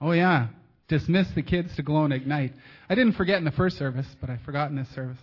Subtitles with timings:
[0.00, 0.48] Oh, yeah.
[0.88, 2.52] Dismiss the kids to Glow and Ignite.
[2.88, 5.18] I didn't forget in the first service, but I forgot in this service.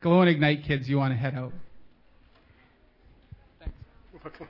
[0.00, 1.52] Glow and Ignite kids, you want to head out.
[3.58, 3.74] Thanks.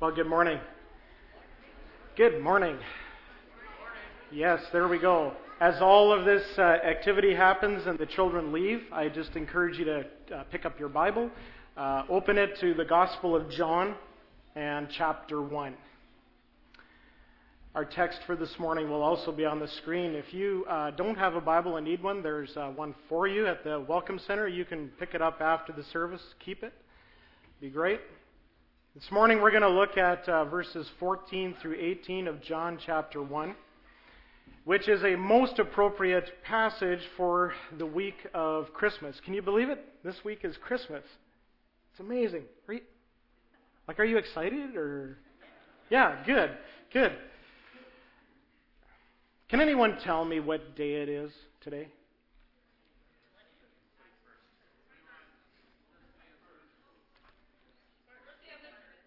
[0.00, 0.58] Well, good morning.
[2.16, 2.76] Good morning.
[4.30, 5.32] Yes, there we go.
[5.60, 9.84] As all of this uh, activity happens and the children leave, I just encourage you
[9.84, 10.04] to
[10.34, 11.30] uh, pick up your Bible,
[11.76, 13.94] uh, open it to the Gospel of John
[14.56, 15.74] and chapter 1.
[17.74, 20.14] Our text for this morning will also be on the screen.
[20.14, 23.48] If you uh, don't have a Bible and need one, there's uh, one for you
[23.48, 24.46] at the Welcome Center.
[24.46, 26.22] You can pick it up after the service.
[26.38, 26.72] Keep it.
[27.60, 27.98] Be great.
[28.94, 33.20] This morning we're going to look at uh, verses 14 through 18 of John chapter
[33.20, 33.56] 1,
[34.64, 39.20] which is a most appropriate passage for the week of Christmas.
[39.24, 39.84] Can you believe it?
[40.04, 41.02] This week is Christmas.
[41.90, 42.44] It's amazing.
[43.88, 45.18] Like, are you excited or?
[45.90, 46.52] Yeah, good,
[46.92, 47.18] good.
[49.54, 51.86] Can anyone tell me what day it is today?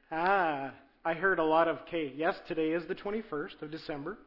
[0.09, 0.71] Ah,
[1.03, 2.13] I heard a lot of K.
[2.15, 4.17] Yes, today is the 21st of December.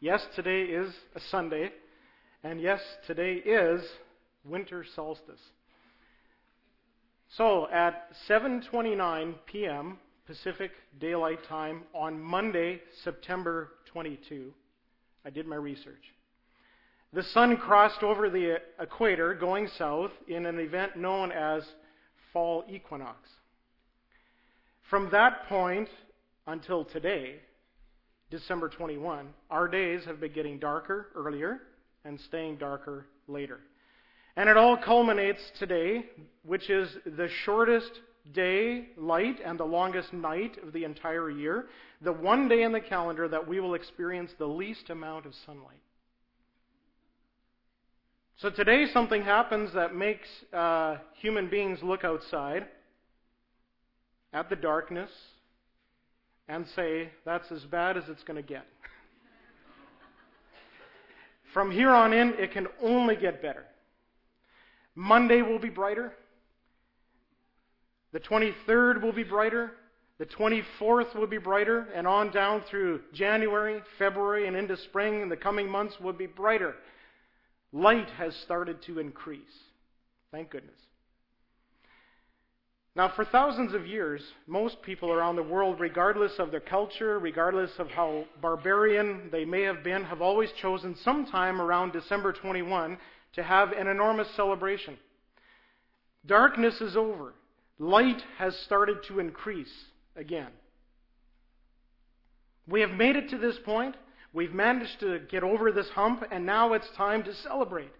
[0.00, 1.70] Yes, today is a Sunday.
[2.44, 3.80] And yes, today is
[4.44, 5.40] winter solstice.
[7.38, 9.96] So at 7:29 p.m.
[10.26, 14.52] Pacific Daylight Time on Monday, September 22,
[15.24, 16.14] I did my research.
[17.12, 21.64] The sun crossed over the equator going south in an event known as
[22.32, 23.28] fall equinox.
[24.88, 25.88] From that point
[26.46, 27.40] until today,
[28.30, 31.60] December 21, our days have been getting darker earlier
[32.04, 33.58] and staying darker later.
[34.36, 36.06] And it all culminates today,
[36.44, 37.90] which is the shortest
[38.32, 41.66] day light and the longest night of the entire year,
[42.00, 45.80] the one day in the calendar that we will experience the least amount of sunlight.
[48.36, 52.66] So today something happens that makes uh, human beings look outside
[54.32, 55.10] at the darkness
[56.48, 58.66] and say, that's as bad as it's going to get.
[61.52, 63.64] From here on in, it can only get better.
[64.94, 66.12] Monday will be brighter.
[68.12, 69.72] The 23rd will be brighter.
[70.18, 71.88] The 24th will be brighter.
[71.94, 76.26] And on down through January, February, and into spring, and the coming months will be
[76.26, 76.74] brighter.
[77.72, 79.40] Light has started to increase.
[80.32, 80.78] Thank goodness.
[82.96, 87.70] Now, for thousands of years, most people around the world, regardless of their culture, regardless
[87.78, 92.98] of how barbarian they may have been, have always chosen sometime around December 21
[93.34, 94.98] to have an enormous celebration.
[96.26, 97.32] Darkness is over.
[97.80, 99.72] Light has started to increase
[100.14, 100.50] again.
[102.68, 103.96] We have made it to this point.
[104.34, 107.90] We've managed to get over this hump, and now it's time to celebrate.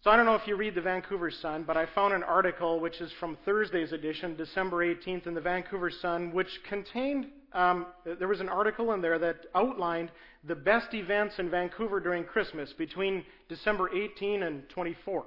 [0.00, 2.80] So I don't know if you read the Vancouver Sun, but I found an article
[2.80, 7.86] which is from Thursday's edition, December 18th, in the Vancouver Sun, which contained, um,
[8.18, 10.10] there was an article in there that outlined
[10.44, 15.26] the best events in Vancouver during Christmas between December 18 and 24.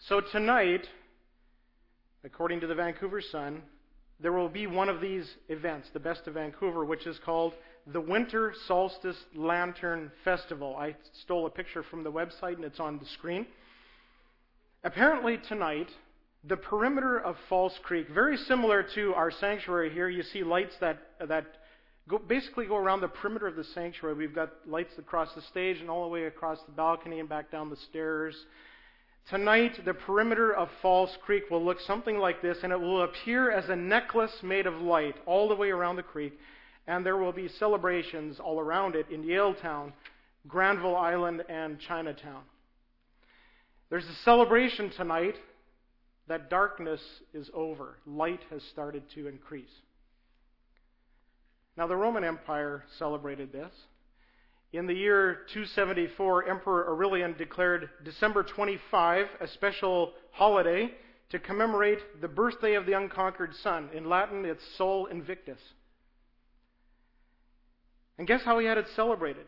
[0.00, 0.86] So tonight,
[2.22, 3.62] according to the Vancouver Sun,
[4.20, 7.54] there will be one of these events, the best of Vancouver, which is called
[7.86, 10.76] the Winter Solstice Lantern Festival.
[10.76, 13.46] I stole a picture from the website and it's on the screen.
[14.84, 15.88] Apparently, tonight,
[16.44, 20.98] the perimeter of False Creek, very similar to our sanctuary here, you see lights that,
[21.26, 21.46] that
[22.08, 24.14] go, basically go around the perimeter of the sanctuary.
[24.14, 27.50] We've got lights across the stage and all the way across the balcony and back
[27.50, 28.36] down the stairs.
[29.28, 33.50] Tonight, the perimeter of False Creek will look something like this, and it will appear
[33.50, 36.38] as a necklace made of light all the way around the creek
[36.86, 39.92] and there will be celebrations all around it in Yaletown,
[40.46, 42.42] Granville Island, and Chinatown.
[43.90, 45.34] There's a celebration tonight
[46.28, 47.00] that darkness
[47.34, 47.96] is over.
[48.06, 49.70] Light has started to increase.
[51.76, 53.72] Now, the Roman Empire celebrated this.
[54.76, 60.90] In the year 274, Emperor Aurelian declared December 25 a special holiday
[61.30, 63.88] to commemorate the birthday of the unconquered sun.
[63.94, 65.60] In Latin, it's Sol Invictus.
[68.18, 69.46] And guess how he had it celebrated?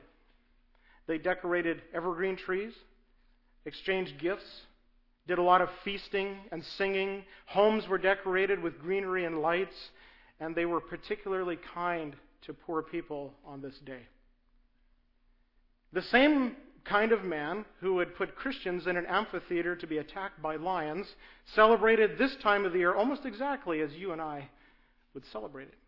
[1.07, 2.73] They decorated evergreen trees,
[3.67, 4.63] exchanged gifts,
[5.27, 7.23] did a lot of feasting and singing.
[7.45, 9.77] Homes were decorated with greenery and lights,
[10.41, 12.17] and they were particularly kind
[12.47, 14.07] to poor people on this day.
[15.93, 20.41] The same kind of man who would put Christians in an amphitheater to be attacked
[20.43, 21.07] by lions
[21.55, 24.49] celebrated this time of the year almost exactly as you and I
[25.15, 25.79] would celebrate it.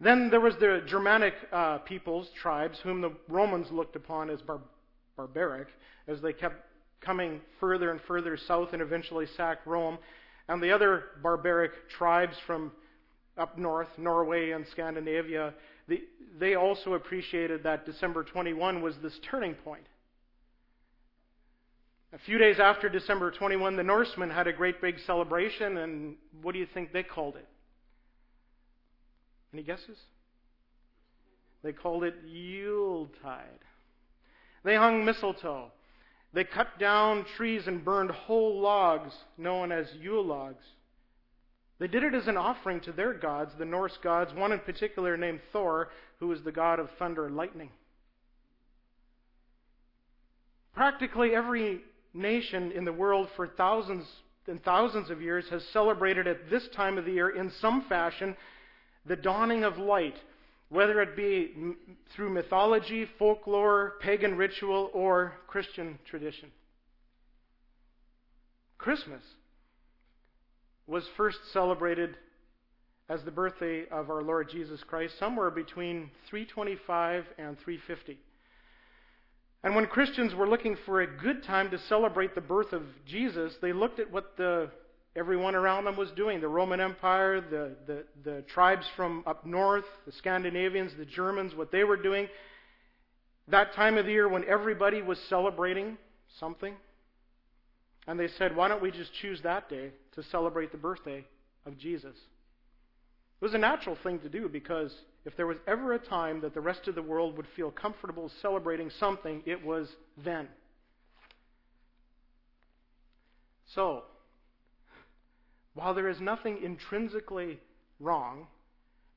[0.00, 4.62] Then there was the Germanic uh, peoples, tribes, whom the Romans looked upon as bar-
[5.16, 5.68] barbaric,
[6.08, 6.64] as they kept
[7.02, 9.98] coming further and further south and eventually sacked Rome.
[10.48, 12.72] And the other barbaric tribes from
[13.40, 15.54] up north, Norway and Scandinavia,
[15.88, 16.02] the,
[16.38, 19.86] they also appreciated that December 21 was this turning point.
[22.12, 26.52] A few days after December 21, the Norsemen had a great big celebration, and what
[26.52, 27.46] do you think they called it?
[29.52, 29.98] Any guesses?
[31.62, 33.60] They called it Yuletide.
[34.64, 35.70] They hung mistletoe.
[36.32, 40.64] They cut down trees and burned whole logs, known as Yule logs.
[41.80, 45.16] They did it as an offering to their gods, the Norse gods, one in particular
[45.16, 45.88] named Thor,
[46.18, 47.70] who was the god of thunder and lightning.
[50.74, 51.80] Practically every
[52.12, 54.06] nation in the world for thousands
[54.46, 58.36] and thousands of years has celebrated at this time of the year in some fashion
[59.06, 60.16] the dawning of light,
[60.68, 61.52] whether it be
[62.14, 66.50] through mythology, folklore, pagan ritual, or Christian tradition.
[68.76, 69.22] Christmas
[70.90, 72.16] was first celebrated
[73.08, 78.18] as the birthday of our Lord Jesus Christ somewhere between 325 and 350.
[79.62, 83.52] And when Christians were looking for a good time to celebrate the birth of Jesus,
[83.62, 84.70] they looked at what the
[85.14, 86.40] everyone around them was doing.
[86.40, 91.70] The Roman Empire, the, the, the tribes from up north, the Scandinavians, the Germans, what
[91.70, 92.28] they were doing.
[93.48, 95.98] That time of the year when everybody was celebrating
[96.40, 96.74] something.
[98.10, 101.24] And they said, why don't we just choose that day to celebrate the birthday
[101.64, 102.16] of Jesus?
[102.16, 104.92] It was a natural thing to do because
[105.24, 108.28] if there was ever a time that the rest of the world would feel comfortable
[108.42, 110.48] celebrating something, it was then.
[113.76, 114.02] So,
[115.74, 117.60] while there is nothing intrinsically
[118.00, 118.48] wrong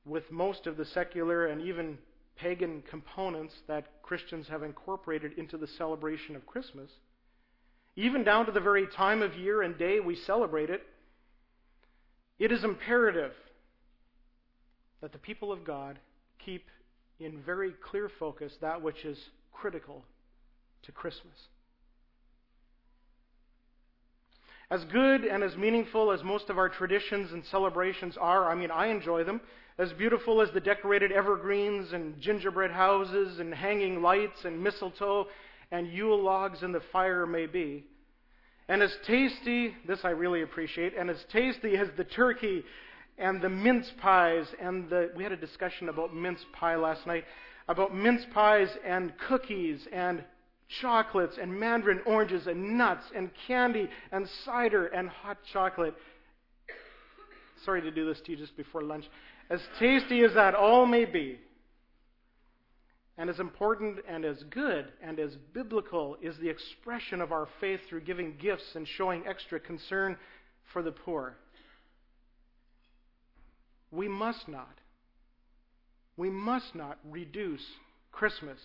[0.04, 1.98] with most of the secular and even
[2.36, 6.92] pagan components that Christians have incorporated into the celebration of Christmas,
[7.96, 10.82] even down to the very time of year and day we celebrate it,
[12.38, 13.32] it is imperative
[15.00, 15.98] that the people of God
[16.44, 16.64] keep
[17.20, 19.18] in very clear focus that which is
[19.52, 20.04] critical
[20.82, 21.34] to Christmas.
[24.70, 28.70] As good and as meaningful as most of our traditions and celebrations are, I mean,
[28.70, 29.40] I enjoy them.
[29.78, 35.26] As beautiful as the decorated evergreens and gingerbread houses and hanging lights and mistletoe
[35.74, 37.84] and Yule logs in the fire may be.
[38.68, 42.62] And as tasty, this I really appreciate, and as tasty as the turkey
[43.18, 47.24] and the mince pies and the, we had a discussion about mince pie last night,
[47.66, 50.22] about mince pies and cookies and
[50.80, 55.94] chocolates and mandarin oranges and nuts and candy and cider and hot chocolate.
[57.64, 59.06] Sorry to do this to you just before lunch.
[59.50, 61.40] As tasty as that all may be,
[63.16, 67.80] and as important and as good and as biblical is the expression of our faith
[67.88, 70.16] through giving gifts and showing extra concern
[70.72, 71.36] for the poor.
[73.90, 74.78] We must not,
[76.16, 77.64] we must not reduce
[78.10, 78.58] Christmas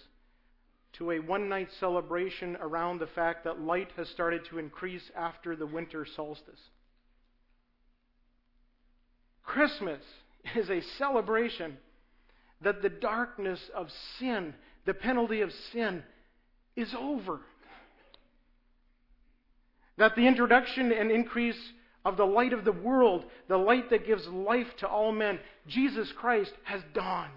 [0.94, 5.56] to a one night celebration around the fact that light has started to increase after
[5.56, 6.60] the winter solstice.
[9.44, 10.02] Christmas
[10.56, 11.78] is a celebration
[12.62, 13.88] that the darkness of
[14.20, 14.54] sin,
[14.86, 16.04] the penalty of sin,
[16.76, 17.40] is over.
[19.98, 21.60] That the introduction and increase
[22.06, 26.12] of the light of the world, the light that gives life to all men, Jesus
[26.14, 27.32] Christ, has dawned.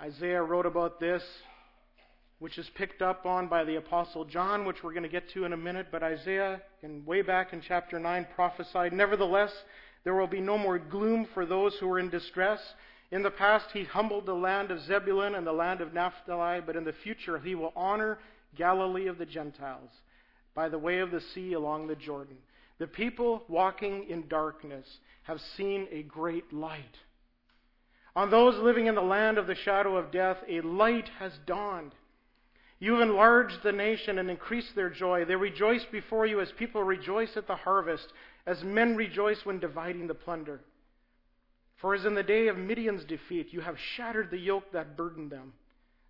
[0.00, 1.22] Isaiah wrote about this,
[2.40, 5.44] which is picked up on by the Apostle John, which we're going to get to
[5.44, 5.86] in a minute.
[5.92, 9.52] But Isaiah, in, way back in chapter 9, prophesied, Nevertheless,
[10.04, 12.60] there will be no more gloom for those who are in distress.
[13.10, 16.76] In the past, he humbled the land of Zebulun and the land of Naphtali, but
[16.76, 18.18] in the future, he will honor
[18.56, 19.90] Galilee of the Gentiles
[20.54, 22.36] by the way of the sea along the Jordan.
[22.78, 24.86] The people walking in darkness
[25.24, 26.96] have seen a great light.
[28.16, 31.92] On those living in the land of the shadow of death, a light has dawned.
[32.78, 35.24] You have enlarged the nation and increased their joy.
[35.24, 38.12] They rejoice before you as people rejoice at the harvest,
[38.46, 40.60] as men rejoice when dividing the plunder.
[41.76, 45.30] For as in the day of Midian's defeat, you have shattered the yoke that burdened
[45.30, 45.52] them,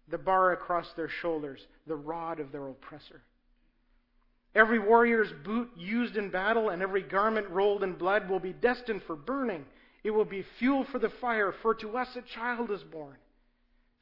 [0.09, 3.23] the bar across their shoulders, the rod of their oppressor.
[4.55, 9.03] Every warrior's boot used in battle and every garment rolled in blood will be destined
[9.05, 9.65] for burning.
[10.05, 13.17] It will be fuel for the fire, for to us a child is born.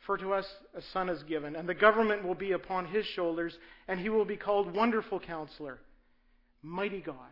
[0.00, 3.56] For to us a son is given, and the government will be upon his shoulders,
[3.86, 5.78] and he will be called Wonderful Counselor,
[6.60, 7.30] Mighty God,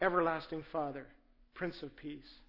[0.00, 1.06] Everlasting Father,
[1.54, 2.40] Prince of Peace.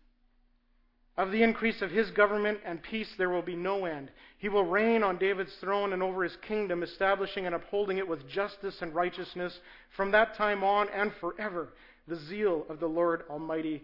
[1.18, 4.12] Of the increase of his government and peace there will be no end.
[4.38, 8.30] He will reign on David's throne and over his kingdom, establishing and upholding it with
[8.30, 9.60] justice and righteousness
[9.96, 11.70] from that time on and forever.
[12.08, 13.84] The zeal of the Lord Almighty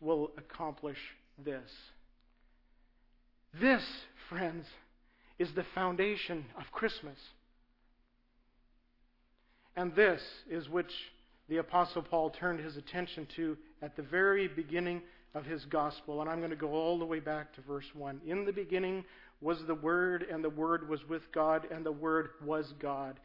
[0.00, 0.98] will accomplish
[1.44, 1.70] this.
[3.60, 3.84] This,
[4.28, 4.66] friends,
[5.38, 7.18] is the foundation of Christmas.
[9.76, 10.92] And this is which
[11.48, 15.02] the Apostle Paul turned his attention to at the very beginning
[15.34, 16.20] of his gospel.
[16.20, 18.20] And I'm going to go all the way back to verse 1.
[18.26, 19.04] In the beginning
[19.40, 23.18] was the Word, and the Word was with God, and the Word was God.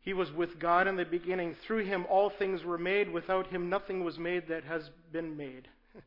[0.00, 1.54] He was with God in the beginning.
[1.66, 3.10] Through him all things were made.
[3.10, 5.68] Without him nothing was made that has been made.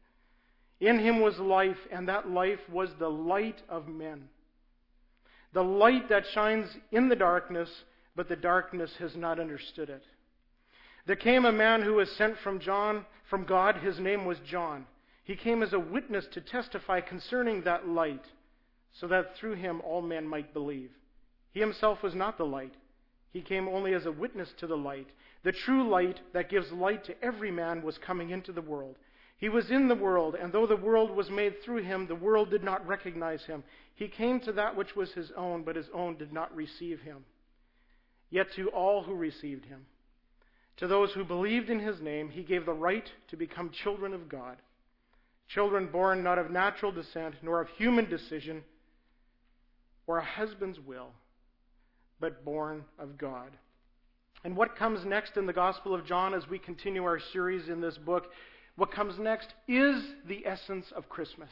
[0.81, 4.27] In him was life, and that life was the light of men.
[5.53, 7.69] The light that shines in the darkness,
[8.13, 10.03] but the darkness has not understood it.
[11.05, 13.77] There came a man who was sent from John, from God.
[13.77, 14.87] His name was John.
[15.23, 18.25] He came as a witness to testify concerning that light,
[18.93, 20.91] so that through him all men might believe.
[21.51, 22.73] He himself was not the light.
[23.31, 25.07] He came only as a witness to the light.
[25.43, 28.97] The true light that gives light to every man was coming into the world.
[29.37, 32.49] He was in the world, and though the world was made through him, the world
[32.49, 33.63] did not recognize him.
[33.93, 37.25] He came to that which was his own, but his own did not receive him.
[38.29, 39.85] Yet to all who received him,
[40.77, 44.29] to those who believed in his name, he gave the right to become children of
[44.29, 44.57] God
[45.47, 48.63] children born not of natural descent, nor of human decision,
[50.07, 51.09] or a husband's will,
[52.19, 53.51] but born of God.
[54.43, 57.81] And what comes next in the Gospel of John as we continue our series in
[57.81, 58.25] this book,
[58.75, 61.49] what comes next is the essence of Christmas.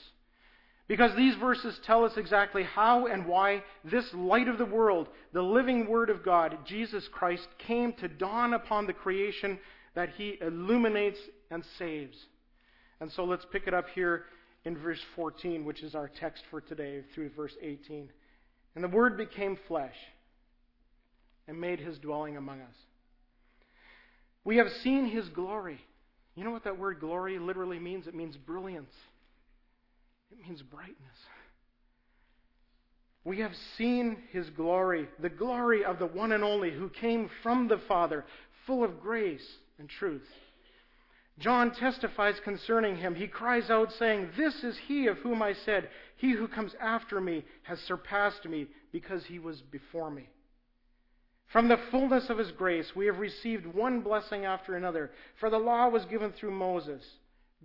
[0.88, 5.42] Because these verses tell us exactly how and why this light of the world, the
[5.42, 9.60] living Word of God, Jesus Christ, came to dawn upon the creation
[9.96, 12.18] that He illuminates and saves.
[13.00, 14.25] And so let's pick it up here
[14.66, 18.10] in verse 14, which is our text for today, through verse 18.
[18.75, 19.96] And the Word became flesh
[21.48, 22.75] and made his dwelling among us.
[24.44, 25.80] We have seen his glory.
[26.36, 28.08] You know what that word glory literally means?
[28.08, 28.94] It means brilliance,
[30.34, 30.98] it means brightness.
[33.24, 37.68] We have seen his glory, the glory of the one and only who came from
[37.68, 38.25] the Father,
[38.66, 39.48] full of grace
[39.80, 40.28] and truth.
[41.40, 43.16] John testifies concerning him.
[43.16, 47.22] He cries out, saying, This is he of whom I said, He who comes after
[47.22, 50.30] me has surpassed me, because he was before me.
[51.52, 55.12] From the fullness of his grace, we have received one blessing after another.
[55.40, 57.04] For the law was given through Moses,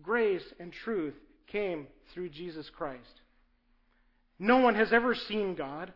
[0.03, 1.15] grace and truth
[1.51, 3.21] came through Jesus Christ.
[4.39, 5.93] No one has ever seen God,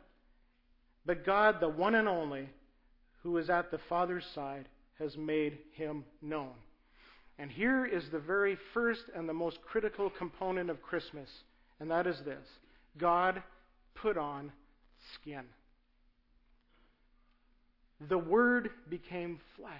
[1.06, 2.48] but God, the one and only,
[3.22, 4.68] who is at the Father's side,
[4.98, 6.52] has made him known.
[7.38, 11.28] And here is the very first and the most critical component of Christmas,
[11.80, 12.46] and that is this
[12.98, 13.42] God
[13.94, 14.52] put on
[15.14, 15.44] skin.
[18.08, 19.70] The Word became flesh.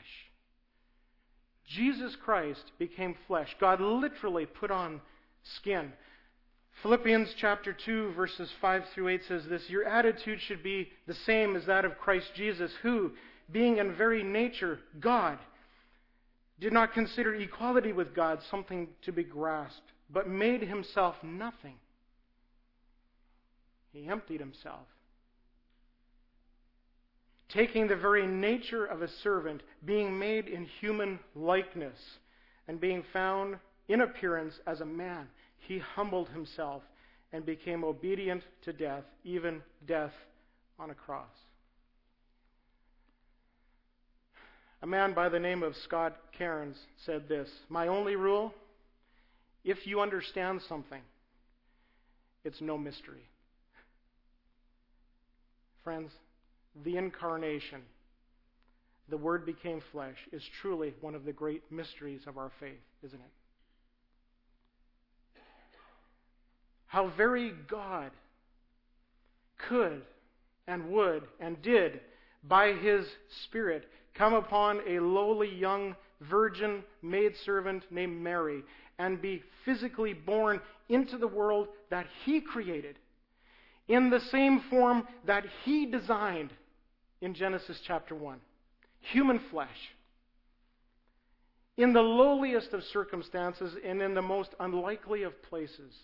[1.69, 3.55] Jesus Christ became flesh.
[3.61, 5.01] God literally put on
[5.43, 5.93] skin.
[6.83, 11.55] Philippians chapter 2, verses 5 through 8 says this Your attitude should be the same
[11.55, 13.13] as that of Christ Jesus, who,
[13.51, 15.39] being in very nature God,
[16.59, 21.75] did not consider equality with God something to be grasped, but made himself nothing.
[23.93, 24.87] He emptied himself.
[27.49, 31.99] Taking the very nature of a servant, being made in human likeness,
[32.67, 33.59] and being found
[33.93, 36.83] in appearance as a man, he humbled himself
[37.31, 40.15] and became obedient to death, even death
[40.79, 41.29] on a cross.
[44.81, 48.55] A man by the name of Scott Cairns said this My only rule
[49.63, 51.03] if you understand something,
[52.45, 53.29] it's no mystery.
[55.85, 56.11] Friends,
[56.83, 57.83] the incarnation,
[59.11, 63.21] the Word became flesh, is truly one of the great mysteries of our faith, isn't
[63.21, 63.42] it?
[66.93, 68.11] How very God
[69.67, 70.03] could
[70.67, 72.03] and would and did,
[72.45, 73.07] by His
[73.45, 78.63] Spirit, come upon a lowly young virgin maidservant named Mary
[78.99, 82.99] and be physically born into the world that he created
[83.89, 86.51] in the same form that he designed
[87.23, 88.39] in Genesis chapter 1
[89.01, 89.95] human flesh.
[91.79, 95.95] In the lowliest of circumstances and in the most unlikely of places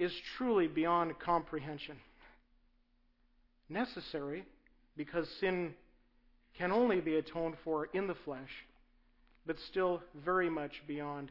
[0.00, 1.96] is truly beyond comprehension.
[3.68, 4.44] Necessary
[4.96, 5.74] because sin
[6.58, 8.50] can only be atoned for in the flesh,
[9.46, 11.30] but still very much beyond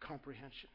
[0.00, 0.68] comprehension.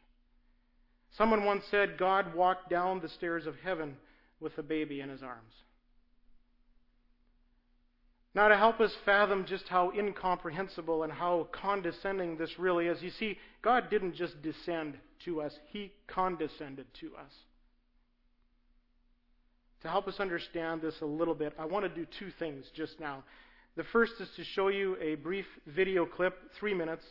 [1.17, 3.97] Someone once said God walked down the stairs of heaven
[4.39, 5.53] with a baby in his arms.
[8.35, 13.09] Now, to help us fathom just how incomprehensible and how condescending this really is, you
[13.11, 17.31] see, God didn't just descend to us, He condescended to us.
[19.81, 22.99] To help us understand this a little bit, I want to do two things just
[22.99, 23.23] now.
[23.75, 27.03] The first is to show you a brief video clip, three minutes,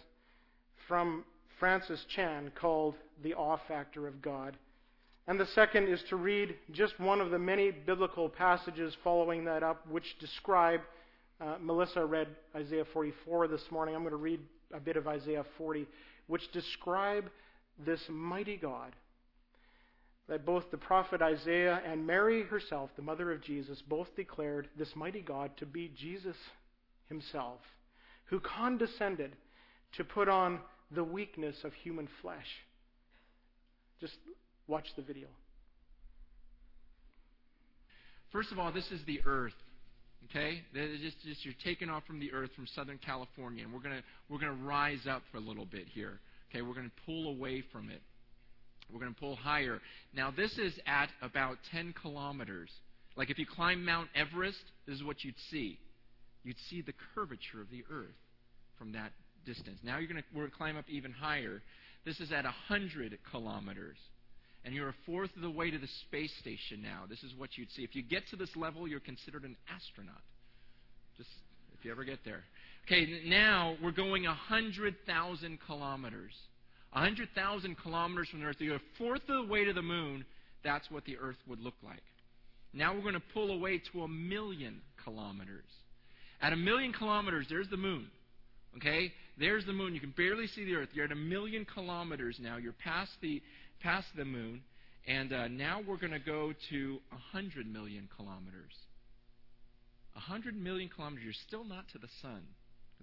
[0.89, 1.25] from
[1.61, 4.57] Francis Chan called The Awe Factor of God.
[5.27, 9.63] And the second is to read just one of the many biblical passages following that
[9.63, 10.81] up, which describe.
[11.41, 13.95] Uh, Melissa read Isaiah 44 this morning.
[13.95, 14.41] I'm going to read
[14.73, 15.87] a bit of Isaiah 40,
[16.27, 17.31] which describe
[17.79, 18.95] this mighty God
[20.29, 24.89] that both the prophet Isaiah and Mary herself, the mother of Jesus, both declared this
[24.97, 26.37] mighty God to be Jesus
[27.09, 27.61] himself,
[28.27, 29.37] who condescended
[29.97, 32.47] to put on the weakness of human flesh.
[34.01, 34.15] Just
[34.67, 35.29] watch the video.
[38.33, 39.53] First of all, this is the earth.
[40.31, 44.03] Okay, just, just you're taking off from the earth from Southern California, and we're gonna
[44.31, 46.19] we're gonna rise up for a little bit here.
[46.55, 48.01] Okay, we're gonna pull away from it.
[48.93, 49.81] We're going to pull higher.
[50.15, 52.71] Now, this is at about 10 kilometers.
[53.17, 55.79] Like if you climb Mount Everest, this is what you'd see.
[56.43, 58.15] You'd see the curvature of the earth
[58.79, 59.13] from that
[59.47, 59.79] distance.
[59.83, 61.63] Now you're going to, we're going to climb up even higher.
[62.05, 63.97] This is at 100 kilometers.
[64.65, 67.05] And you're a fourth of the way to the space station now.
[67.09, 67.85] This is what you'd see.
[67.85, 70.23] If you get to this level, you're considered an astronaut.
[71.17, 71.29] Just
[71.79, 72.45] if you ever get there.
[72.87, 76.33] Okay, now we're going 100,000 kilometers.
[76.93, 80.25] 100,000 kilometers from the Earth, you're a fourth of the way to the moon,
[80.63, 82.03] that's what the Earth would look like.
[82.75, 85.65] Now we're going to pull away to a million kilometers.
[86.43, 88.07] At a million kilometers, there's the moon.
[88.77, 89.13] Okay?
[89.39, 89.95] There's the moon.
[89.95, 90.91] You can barely see the Earth.
[90.93, 92.59] You're at a million kilometers now.
[92.59, 93.41] You're past the,
[93.81, 94.61] past the moon.
[95.07, 98.73] And uh, now we're going to go to 100 million kilometers.
[100.13, 101.25] 100 million kilometers.
[101.25, 102.43] You're still not to the sun.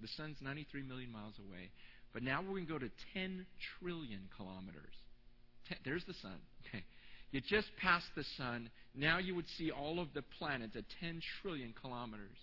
[0.02, 1.70] The sun's 93 million miles away.
[2.14, 3.46] But now we're going to go to 10
[3.80, 4.94] trillion kilometers.
[5.68, 6.38] Ten, there's the sun.
[6.68, 6.84] Okay.
[7.32, 8.70] You just passed the sun.
[8.94, 12.38] Now you would see all of the planets at 10 trillion kilometers.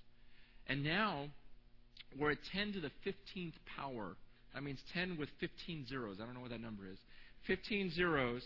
[0.66, 1.28] And now
[2.18, 4.16] we're at 10 to the 15th power.
[4.54, 6.16] That means 10 with 15 zeros.
[6.20, 6.98] I don't know what that number is.
[7.46, 8.42] 15 zeros,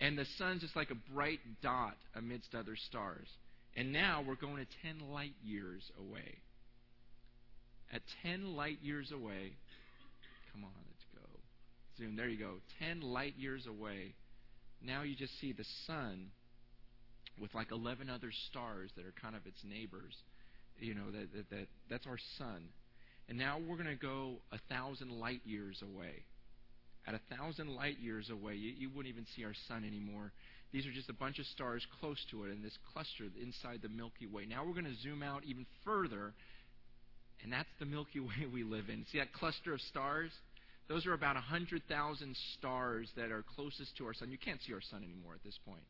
[0.00, 3.26] and the sun's just like a bright dot amidst other stars.
[3.76, 6.38] And now we're going to 10 light years away.
[7.92, 9.52] At 10 light years away,
[10.56, 11.28] Come on, let's go.
[11.98, 12.16] Zoom.
[12.16, 12.54] There you go.
[12.78, 14.14] Ten light years away.
[14.80, 16.30] Now you just see the sun
[17.38, 20.14] with like 11 other stars that are kind of its neighbors.
[20.80, 22.68] You know, that, that, that that's our sun.
[23.28, 26.24] And now we're going to go a thousand light years away.
[27.06, 30.32] At a thousand light years away, you, you wouldn't even see our sun anymore.
[30.72, 33.90] These are just a bunch of stars close to it in this cluster inside the
[33.90, 34.46] Milky Way.
[34.46, 36.32] Now we're going to zoom out even further
[37.42, 39.04] and that's the Milky Way we live in.
[39.12, 40.30] See that cluster of stars?
[40.88, 44.30] Those are about 100,000 stars that are closest to our sun.
[44.30, 45.82] You can't see our sun anymore at this point.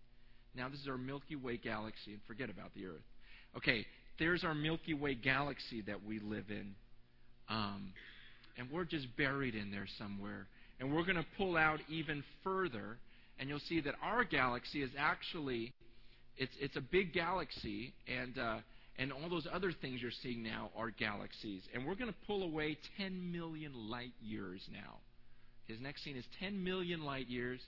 [0.54, 3.04] Now, this is our Milky Way galaxy, and forget about the Earth.
[3.56, 3.84] Okay,
[4.18, 6.74] there's our Milky Way galaxy that we live in.
[7.48, 7.92] Um,
[8.56, 10.46] and we're just buried in there somewhere.
[10.80, 12.96] And we're going to pull out even further,
[13.38, 15.72] and you'll see that our galaxy is actually
[16.38, 18.58] it's it's a big galaxy, and uh,
[18.98, 21.62] and all those other things you're seeing now are galaxies.
[21.74, 24.98] And we're going to pull away 10 million light years now.
[25.66, 27.60] His next scene is 10 million light years.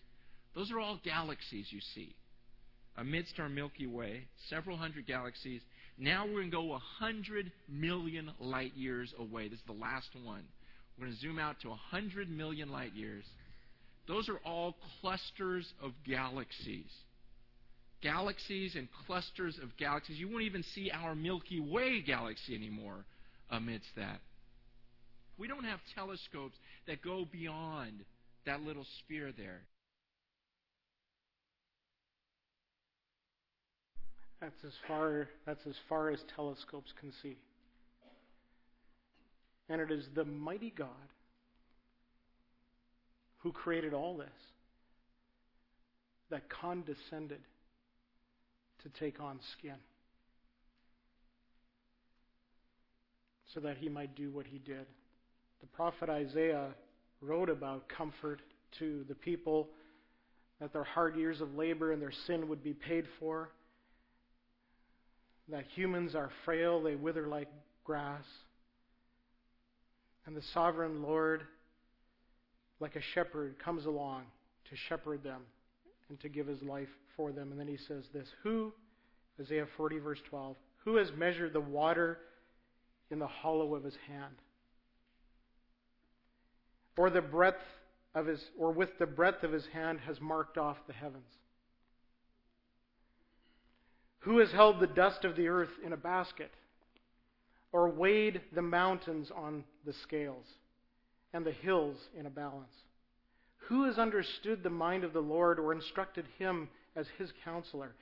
[0.54, 2.14] Those are all galaxies you see.
[2.96, 5.60] Amidst our Milky Way, several hundred galaxies.
[5.98, 9.48] Now we're going to go 100 million light years away.
[9.48, 10.42] This is the last one.
[10.96, 13.24] We're going to zoom out to 100 million light years.
[14.08, 16.90] Those are all clusters of galaxies
[18.02, 20.18] galaxies and clusters of galaxies.
[20.18, 23.04] You won't even see our Milky Way galaxy anymore
[23.50, 24.20] amidst that.
[25.36, 26.56] We don't have telescopes
[26.86, 28.04] that go beyond
[28.46, 29.62] that little sphere there.
[34.40, 37.36] That's as far that's as far as telescopes can see.
[39.68, 40.88] And it is the mighty God
[43.38, 44.28] who created all this
[46.30, 47.40] that condescended
[48.82, 49.76] to take on skin
[53.54, 54.86] so that he might do what he did.
[55.60, 56.68] The prophet Isaiah
[57.20, 58.40] wrote about comfort
[58.78, 59.68] to the people
[60.60, 63.50] that their hard years of labor and their sin would be paid for,
[65.48, 67.48] that humans are frail, they wither like
[67.84, 68.24] grass,
[70.26, 71.42] and the sovereign Lord,
[72.80, 74.24] like a shepherd, comes along
[74.68, 75.42] to shepherd them
[76.08, 77.50] and to give his life for them.
[77.50, 78.72] And then he says this Who,
[79.40, 82.18] Isaiah 40, verse 12, who has measured the water
[83.10, 84.34] in the hollow of his hand?
[86.96, 87.62] Or the breadth
[88.14, 91.28] of his or with the breadth of his hand has marked off the heavens?
[94.20, 96.50] Who has held the dust of the earth in a basket?
[97.70, 100.46] Or weighed the mountains on the scales,
[101.34, 102.72] and the hills in a balance?
[103.66, 107.94] Who has understood the mind of the Lord, or instructed him as his counselor?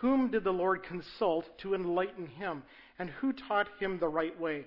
[0.00, 2.62] Whom did the Lord consult to enlighten him?
[2.98, 4.66] And who taught him the right way?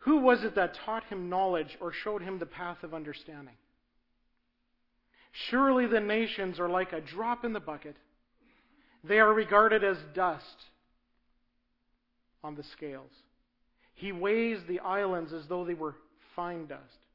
[0.00, 3.54] Who was it that taught him knowledge, or showed him the path of understanding?
[5.32, 7.96] Surely the nations are like a drop in the bucket
[9.06, 10.64] they are regarded as dust
[12.42, 13.10] on the scales.
[13.94, 15.94] He weighs the islands as though they were
[16.34, 17.05] fine dust.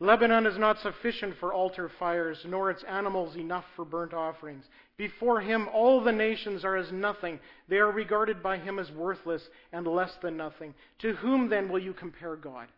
[0.00, 4.64] Lebanon is not sufficient for altar fires, nor its animals enough for burnt offerings.
[4.96, 7.38] Before him, all the nations are as nothing.
[7.68, 10.74] They are regarded by him as worthless and less than nothing.
[11.00, 12.68] To whom then will you compare God?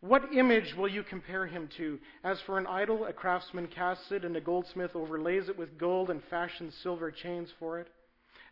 [0.00, 1.98] What image will you compare him to?
[2.24, 6.10] As for an idol, a craftsman casts it, and a goldsmith overlays it with gold
[6.10, 7.88] and fashions silver chains for it.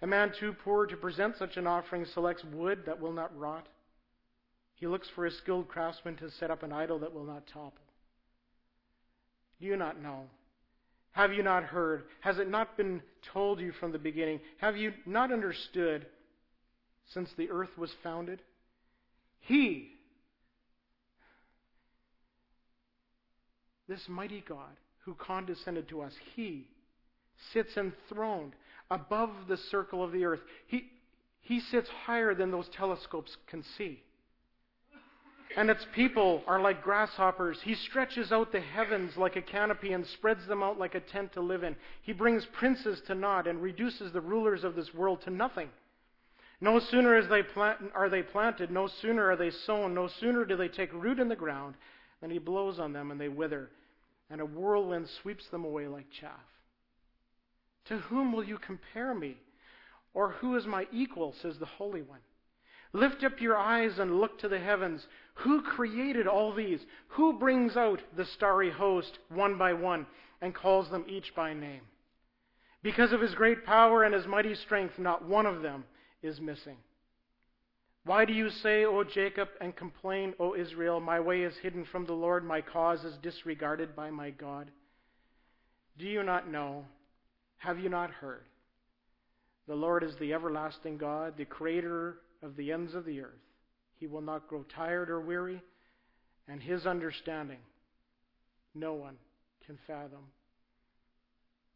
[0.03, 3.67] A man too poor to present such an offering selects wood that will not rot.
[4.81, 7.85] He looks for a skilled craftsman to set up an idol that will not topple.
[9.61, 10.23] Do you not know?
[11.13, 12.05] Have you not heard?
[12.21, 14.41] Has it not been told you from the beginning?
[14.59, 16.07] Have you not understood
[17.13, 18.41] since the earth was founded?
[19.41, 19.93] He
[23.91, 26.69] This mighty God who condescended to us, He
[27.53, 28.53] sits enthroned
[28.89, 30.41] above the circle of the earth.
[30.69, 30.89] He,
[31.41, 34.01] he sits higher than those telescopes can see.
[35.57, 37.61] And its people are like grasshoppers.
[37.63, 41.33] He stretches out the heavens like a canopy and spreads them out like a tent
[41.33, 41.75] to live in.
[42.03, 45.69] He brings princes to naught and reduces the rulers of this world to nothing.
[46.61, 50.57] No sooner they plant, are they planted, no sooner are they sown, no sooner do
[50.57, 51.75] they take root in the ground,
[52.21, 53.71] than he blows on them and they wither
[54.31, 56.31] and a whirlwind sweeps them away like chaff.
[57.87, 59.37] To whom will you compare me?
[60.15, 62.21] Or who is my equal, says the Holy One?
[62.93, 65.07] Lift up your eyes and look to the heavens.
[65.35, 66.81] Who created all these?
[67.09, 70.07] Who brings out the starry host one by one
[70.41, 71.83] and calls them each by name?
[72.83, 75.85] Because of his great power and his mighty strength, not one of them
[76.23, 76.77] is missing.
[78.05, 82.07] Why do you say, O Jacob, and complain, O Israel, my way is hidden from
[82.07, 84.71] the Lord, my cause is disregarded by my God?
[85.99, 86.87] Do you not know?
[87.59, 88.45] Have you not heard?
[89.69, 93.41] The Lord is the everlasting God, the creator of the ends of the earth.
[93.97, 95.63] He will not grow tired or weary,
[96.49, 97.59] and his understanding
[98.75, 99.17] no one
[99.67, 100.27] can fathom.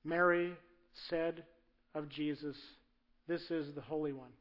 [0.05, 0.53] Mary
[1.09, 1.45] said
[1.95, 2.57] of Jesus,
[3.27, 4.33] This is the Holy One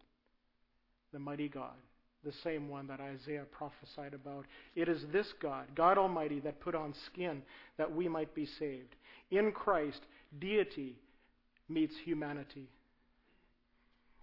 [1.14, 1.76] the mighty God,
[2.26, 4.46] the same one that Isaiah prophesied about.
[4.76, 7.44] It is this God, God Almighty, that put on skin
[7.78, 8.96] that we might be saved.
[9.32, 10.02] In Christ,
[10.40, 10.98] deity
[11.70, 12.68] meets humanity.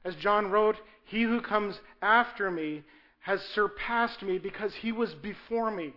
[0.05, 2.85] As John wrote, He who comes after me
[3.21, 5.93] has surpassed me because he was before me.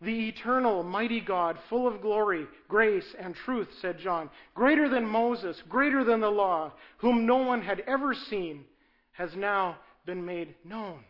[0.00, 5.62] The eternal, mighty God, full of glory, grace, and truth, said John, greater than Moses,
[5.68, 8.64] greater than the law, whom no one had ever seen,
[9.12, 11.04] has now been made known.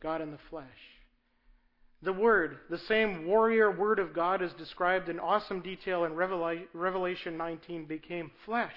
[0.00, 0.66] God in the flesh.
[2.02, 7.36] The Word, the same warrior Word of God as described in awesome detail in Revelation
[7.36, 8.74] 19, became flesh.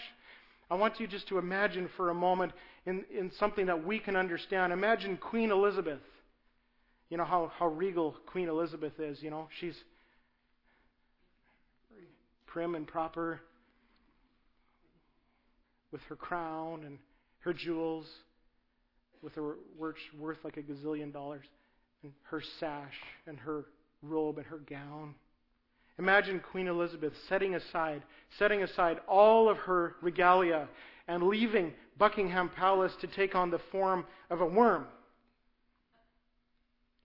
[0.70, 2.52] I want you just to imagine for a moment
[2.86, 4.72] in, in something that we can understand.
[4.72, 6.00] Imagine Queen Elizabeth.
[7.10, 9.48] You know how, how regal Queen Elizabeth is, you know?
[9.60, 9.76] She's
[12.46, 13.42] prim and proper
[15.92, 17.00] with her crown and
[17.40, 18.06] her jewels
[19.22, 21.46] with her worth, worth like a gazillion dollars,
[22.04, 22.94] and her sash
[23.28, 23.66] and her
[24.02, 25.16] robe and her gown.
[26.00, 28.02] Imagine Queen Elizabeth setting aside,
[28.40, 30.70] setting aside all of her regalia
[31.10, 34.88] and leaving Buckingham Palace to take on the form of a worm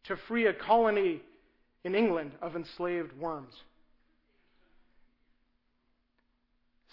[0.04, 1.20] to free a colony
[1.82, 3.54] in England of enslaved worms.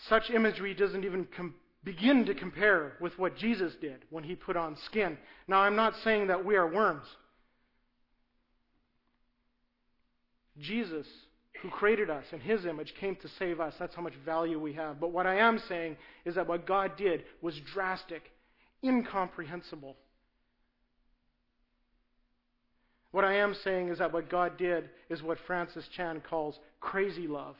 [0.09, 4.57] Such imagery doesn't even com- begin to compare with what Jesus did when he put
[4.57, 5.17] on skin.
[5.47, 7.05] Now, I'm not saying that we are worms.
[10.59, 11.05] Jesus,
[11.61, 13.73] who created us in his image, came to save us.
[13.79, 14.99] That's how much value we have.
[14.99, 18.23] But what I am saying is that what God did was drastic,
[18.83, 19.95] incomprehensible.
[23.11, 27.27] What I am saying is that what God did is what Francis Chan calls crazy
[27.27, 27.55] love.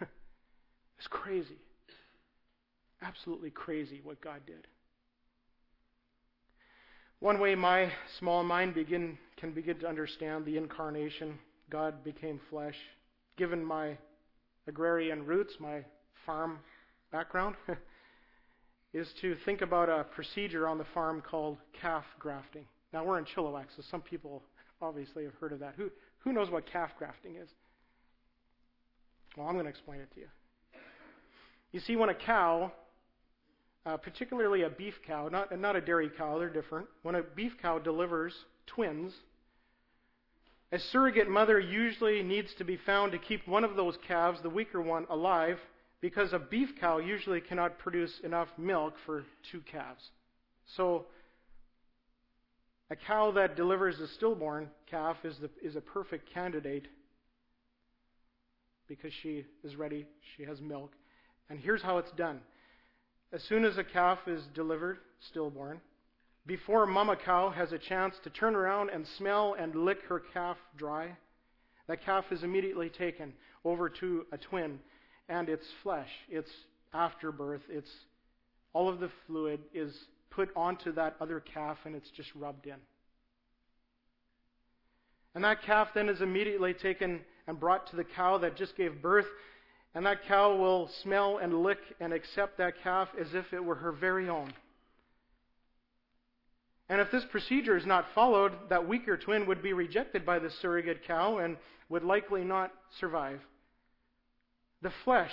[0.98, 1.56] It's crazy.
[3.00, 4.66] Absolutely crazy what God did.
[7.20, 11.38] One way my small mind begin, can begin to understand the incarnation,
[11.70, 12.76] God became flesh.
[13.40, 13.96] Given my
[14.66, 15.82] agrarian roots, my
[16.26, 16.58] farm
[17.10, 17.56] background,
[18.92, 22.66] is to think about a procedure on the farm called calf grafting.
[22.92, 24.42] Now, we're in Chilliwack, so some people
[24.82, 25.72] obviously have heard of that.
[25.78, 27.48] Who, who knows what calf grafting is?
[29.38, 30.28] Well, I'm going to explain it to you.
[31.72, 32.70] You see, when a cow,
[33.86, 37.52] uh, particularly a beef cow, not, not a dairy cow, they're different, when a beef
[37.62, 38.34] cow delivers
[38.66, 39.14] twins,
[40.72, 44.50] a surrogate mother usually needs to be found to keep one of those calves, the
[44.50, 45.58] weaker one, alive
[46.00, 50.10] because a beef cow usually cannot produce enough milk for two calves.
[50.76, 51.06] So,
[52.90, 56.88] a cow that delivers a stillborn calf is, the, is a perfect candidate
[58.88, 60.06] because she is ready,
[60.36, 60.92] she has milk.
[61.48, 62.40] And here's how it's done.
[63.32, 65.80] As soon as a calf is delivered, stillborn,
[66.46, 70.56] before mama cow has a chance to turn around and smell and lick her calf
[70.76, 71.16] dry,
[71.86, 73.32] that calf is immediately taken
[73.64, 74.78] over to a twin
[75.28, 76.50] and its flesh, its
[76.92, 77.88] afterbirth, its
[78.72, 79.92] all of the fluid is
[80.30, 82.76] put onto that other calf and it's just rubbed in.
[85.34, 89.02] And that calf then is immediately taken and brought to the cow that just gave
[89.02, 89.26] birth,
[89.94, 93.76] and that cow will smell and lick and accept that calf as if it were
[93.76, 94.52] her very own.
[96.90, 100.50] And if this procedure is not followed, that weaker twin would be rejected by the
[100.50, 101.56] surrogate cow and
[101.88, 103.40] would likely not survive.
[104.82, 105.32] The flesh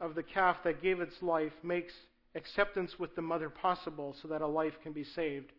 [0.00, 1.94] of the calf that gave its life makes
[2.34, 5.50] acceptance with the mother possible so that a life can be saved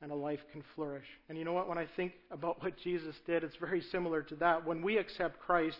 [0.00, 1.06] and a life can flourish.
[1.28, 1.68] And you know what?
[1.68, 4.66] When I think about what Jesus did, it's very similar to that.
[4.66, 5.76] When we accept Christ,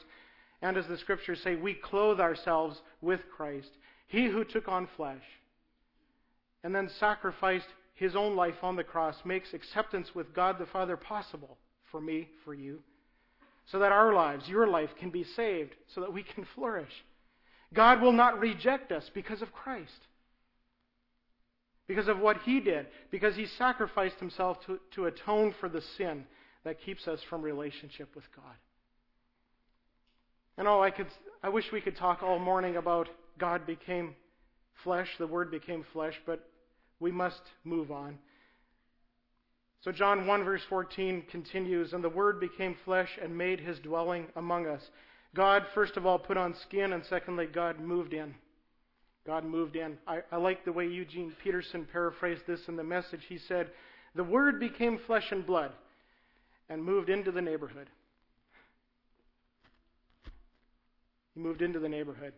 [0.61, 3.71] and as the scriptures say, we clothe ourselves with Christ,
[4.07, 5.25] He who took on flesh
[6.63, 7.69] and then sacrificed
[8.01, 11.57] His own life on the cross makes acceptance with God the Father possible
[11.93, 12.81] for me, for you
[13.71, 16.93] so that our lives, your life, can be saved, so that we can flourish.
[17.73, 20.09] God will not reject us because of Christ,
[21.87, 26.25] because of what He did, because He sacrificed Himself to, to atone for the sin
[26.65, 28.57] that keeps us from relationship with God.
[30.59, 31.07] And oh, I could,
[31.43, 33.09] I wish we could talk all morning about
[33.39, 34.15] God became
[34.83, 36.47] flesh, the Word became flesh, but
[37.01, 38.19] we must move on.
[39.83, 44.27] So, John 1, verse 14 continues, And the Word became flesh and made his dwelling
[44.37, 44.83] among us.
[45.35, 48.35] God, first of all, put on skin, and secondly, God moved in.
[49.27, 49.97] God moved in.
[50.07, 53.23] I, I like the way Eugene Peterson paraphrased this in the message.
[53.27, 53.71] He said,
[54.15, 55.73] The Word became flesh and blood
[56.69, 57.89] and moved into the neighborhood.
[61.35, 62.35] He moved into the neighborhood.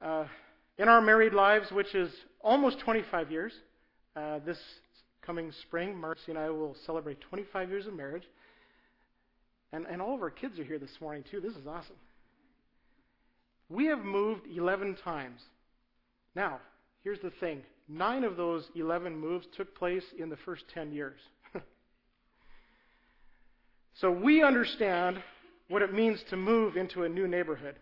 [0.00, 0.24] Uh,
[0.78, 3.52] in our married lives, which is almost 25 years,
[4.18, 4.58] uh, this
[5.22, 8.24] coming spring, Marcy and I will celebrate 25 years of marriage.
[9.72, 11.40] And, and all of our kids are here this morning, too.
[11.40, 11.96] This is awesome.
[13.68, 15.40] We have moved 11 times.
[16.34, 16.58] Now,
[17.04, 21.20] here's the thing nine of those 11 moves took place in the first 10 years.
[23.94, 25.22] so we understand
[25.68, 27.76] what it means to move into a new neighborhood.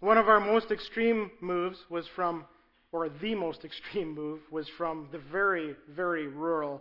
[0.00, 2.44] One of our most extreme moves was from
[2.92, 6.80] or the most extreme move, was from the very, very rural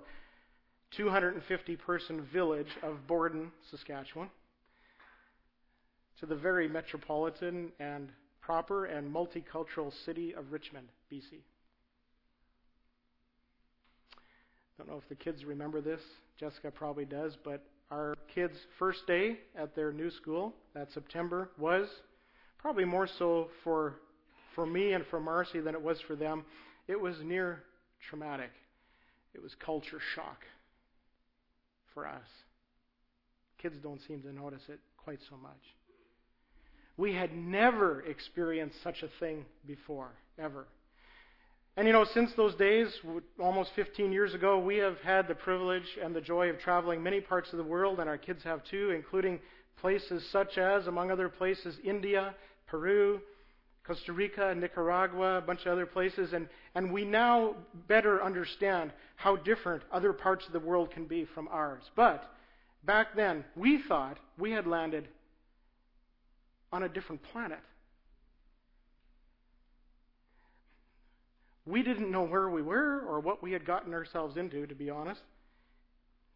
[0.91, 4.29] 250 person village of Borden, Saskatchewan,
[6.19, 8.09] to the very metropolitan and
[8.41, 11.39] proper and multicultural city of Richmond, BC.
[14.77, 16.01] Don't know if the kids remember this.
[16.39, 21.87] Jessica probably does, but our kids' first day at their new school that September was
[22.57, 23.95] probably more so for
[24.55, 26.43] for me and for Marcy than it was for them.
[26.87, 27.63] It was near
[28.09, 28.51] traumatic.
[29.33, 30.39] It was culture shock
[31.93, 32.27] for us.
[33.61, 35.61] Kids don't seem to notice it quite so much.
[36.97, 40.67] We had never experienced such a thing before, ever.
[41.77, 42.87] And you know, since those days,
[43.39, 47.21] almost 15 years ago, we have had the privilege and the joy of traveling many
[47.21, 49.39] parts of the world, and our kids have too, including
[49.79, 52.35] places such as, among other places, India,
[52.67, 53.21] Peru,
[53.83, 57.55] Costa Rica, Nicaragua, a bunch of other places, and, and we now
[57.87, 61.83] better understand how different other parts of the world can be from ours.
[61.95, 62.31] But
[62.83, 65.07] back then, we thought we had landed
[66.71, 67.59] on a different planet.
[71.65, 74.89] We didn't know where we were or what we had gotten ourselves into, to be
[74.89, 75.21] honest.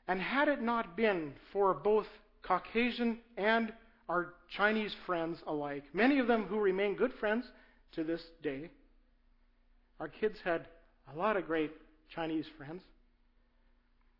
[0.07, 2.07] And had it not been for both
[2.43, 3.73] Caucasian and
[4.07, 7.45] our Chinese friends alike, many of them who remain good friends
[7.93, 8.69] to this day.
[9.99, 10.67] Our kids had
[11.13, 11.71] a lot of great
[12.13, 12.83] Chinese friends.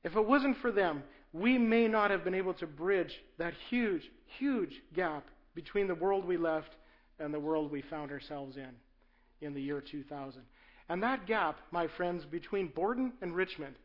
[0.04, 4.04] If it wasn't for them, we may not have been able to bridge that huge,
[4.38, 6.76] huge gap between the world we left
[7.20, 8.70] and the world we found ourselves in
[9.42, 10.42] in the year 2000.
[10.90, 13.76] And that gap, my friends, between Borden and Richmond,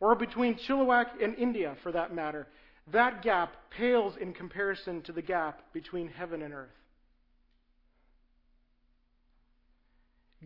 [0.00, 2.46] or between Chilliwack and India for that matter,
[2.90, 6.70] that gap pales in comparison to the gap between heaven and earth.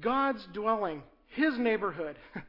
[0.01, 2.17] God's dwelling, His neighborhood,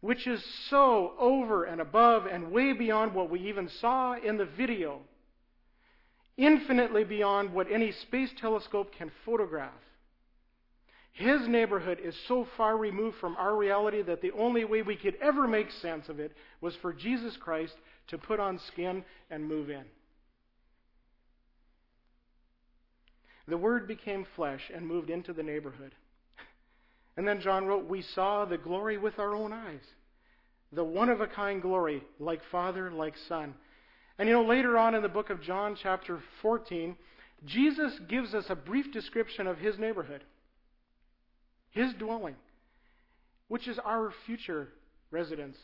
[0.00, 4.46] which is so over and above and way beyond what we even saw in the
[4.46, 5.00] video,
[6.36, 9.72] infinitely beyond what any space telescope can photograph.
[11.12, 15.16] His neighborhood is so far removed from our reality that the only way we could
[15.20, 17.74] ever make sense of it was for Jesus Christ
[18.08, 19.84] to put on skin and move in.
[23.46, 25.94] The Word became flesh and moved into the neighborhood.
[27.16, 29.80] And then John wrote, We saw the glory with our own eyes.
[30.72, 33.54] The one of a kind glory, like Father, like Son.
[34.18, 36.94] And you know, later on in the book of John, chapter 14,
[37.46, 40.22] Jesus gives us a brief description of his neighborhood
[41.70, 42.34] his dwelling,
[43.48, 44.68] which is our future
[45.10, 45.56] residence.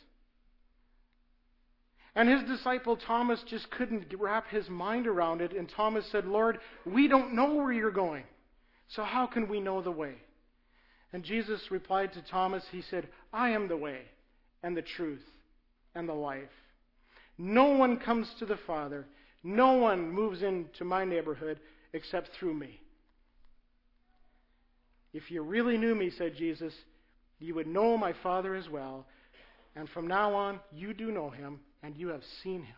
[2.16, 6.58] And his disciple Thomas just couldn't wrap his mind around it, and Thomas said, Lord,
[6.86, 8.24] we don't know where you're going,
[8.88, 10.14] so how can we know the way?
[11.12, 14.02] And Jesus replied to Thomas, He said, I am the way,
[14.62, 15.24] and the truth,
[15.94, 16.50] and the life.
[17.36, 19.06] No one comes to the Father,
[19.42, 21.58] no one moves into my neighborhood
[21.92, 22.80] except through me.
[25.12, 26.72] If you really knew me, said Jesus,
[27.38, 29.06] you would know my Father as well.
[29.76, 32.76] And from now on, you do know him, and you have seen him.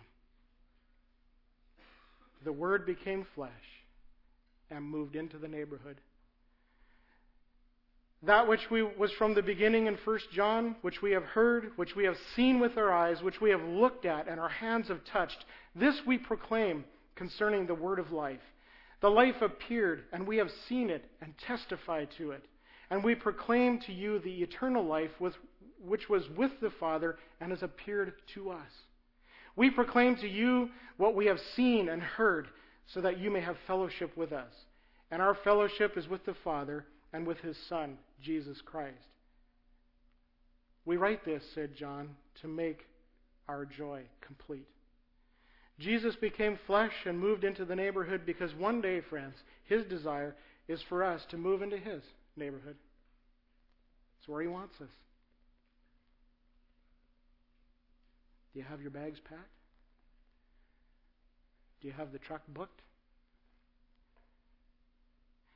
[2.45, 3.51] The Word became flesh
[4.71, 6.01] and moved into the neighborhood.
[8.25, 11.95] That which we, was from the beginning in 1 John, which we have heard, which
[11.95, 15.05] we have seen with our eyes, which we have looked at, and our hands have
[15.05, 15.45] touched,
[15.77, 18.41] this we proclaim concerning the Word of life.
[19.03, 22.45] The life appeared, and we have seen it and testified to it.
[22.91, 25.35] And we proclaim to you the eternal life with,
[25.85, 28.71] which was with the Father and has appeared to us.
[29.57, 32.49] We proclaim to you what we have seen and heard,
[32.87, 34.53] so that you may have fellowship with us.
[35.11, 38.95] And our fellowship is with the Father and with his Son, Jesus Christ.
[40.85, 42.11] We write this, said John,
[42.43, 42.87] to make
[43.49, 44.69] our joy complete.
[45.79, 50.35] Jesus became flesh and moved into the neighborhood because one day, friends, his desire
[50.69, 52.03] is for us to move into his
[52.37, 52.77] neighborhood.
[54.19, 54.89] It's where he wants us.
[58.57, 59.43] Do you have your bags packed?
[61.83, 62.81] Do you have the truck booked?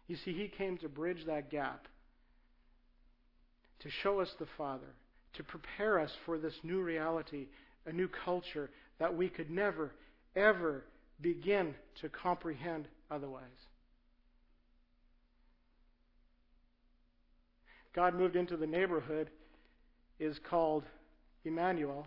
[0.06, 1.88] You see, he came to bridge that gap,
[3.78, 4.92] to show us the Father,
[5.32, 7.46] to prepare us for this new reality,
[7.86, 9.92] a new culture that we could never,
[10.36, 10.84] ever
[11.22, 13.44] begin to comprehend otherwise.
[17.94, 19.30] God moved into the neighborhood
[20.18, 20.84] is called
[21.46, 22.06] Emmanuel.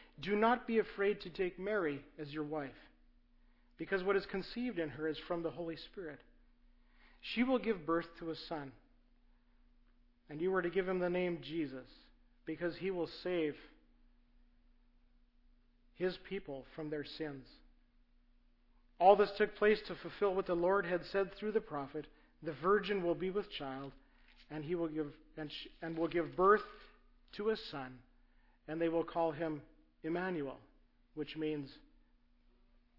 [0.21, 2.69] do not be afraid to take Mary as your wife,
[3.77, 6.19] because what is conceived in her is from the Holy Spirit.
[7.21, 8.71] She will give birth to a son,
[10.29, 11.87] and you are to give him the name Jesus,
[12.45, 13.55] because he will save
[15.95, 17.45] his people from their sins.
[18.99, 22.05] All this took place to fulfill what the Lord had said through the prophet
[22.43, 23.91] the virgin will be with child,
[24.49, 26.63] and he will give and, sh- and will give birth
[27.33, 27.99] to a son,
[28.67, 29.61] and they will call him
[30.03, 30.57] Emmanuel,
[31.15, 31.69] which means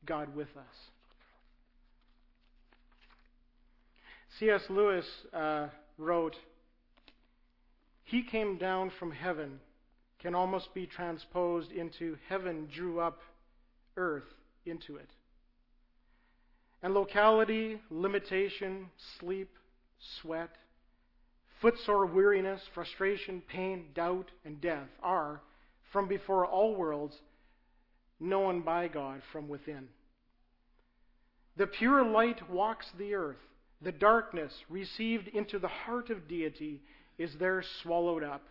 [0.04, 0.76] God with us.
[4.38, 4.62] C.S.
[4.70, 6.36] Lewis uh, wrote,
[8.04, 9.60] He came down from heaven
[10.22, 13.20] can almost be transposed into heaven drew up
[13.96, 14.24] earth
[14.64, 15.10] into it.
[16.82, 18.86] And locality, limitation,
[19.18, 19.50] sleep,
[20.20, 20.50] sweat,
[21.60, 25.40] footsore weariness, frustration, pain, doubt, and death are,
[25.92, 27.16] from before all worlds,
[28.18, 29.88] known by God from within.
[31.56, 33.36] The pure light walks the earth.
[33.82, 36.82] The darkness, received into the heart of deity,
[37.18, 38.42] is there swallowed up.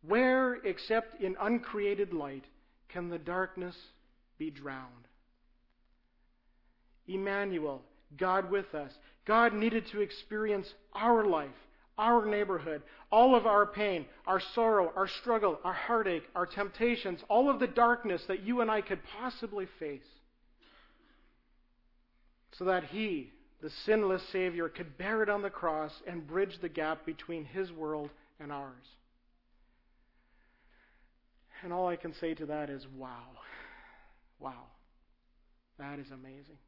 [0.00, 2.44] Where, except in uncreated light,
[2.88, 3.76] can the darkness
[4.38, 5.06] be drowned?
[7.06, 7.82] Emmanuel,
[8.16, 8.92] God with us.
[9.26, 11.50] God needed to experience our life,
[12.02, 12.82] our neighborhood,
[13.12, 17.66] all of our pain, our sorrow, our struggle, our heartache, our temptations, all of the
[17.68, 20.02] darkness that you and I could possibly face.
[22.58, 23.30] So that He,
[23.62, 27.70] the sinless Savior, could bear it on the cross and bridge the gap between His
[27.70, 28.86] world and ours.
[31.62, 33.28] And all I can say to that is, wow.
[34.40, 34.64] Wow.
[35.78, 36.58] That is amazing.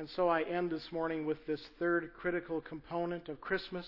[0.00, 3.84] And so I end this morning with this third critical component of Christmas.